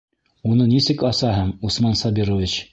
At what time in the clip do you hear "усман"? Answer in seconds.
1.71-2.03